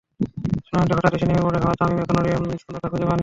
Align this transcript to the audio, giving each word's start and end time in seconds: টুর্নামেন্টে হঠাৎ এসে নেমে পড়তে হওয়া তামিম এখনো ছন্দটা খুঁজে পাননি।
টুর্নামেন্টে 0.63 0.93
হঠাৎ 0.97 1.13
এসে 1.13 1.25
নেমে 1.25 1.43
পড়তে 1.45 1.59
হওয়া 1.63 1.75
তামিম 1.79 1.97
এখনো 2.01 2.21
ছন্দটা 2.63 2.87
খুঁজে 2.91 3.05
পাননি। 3.05 3.19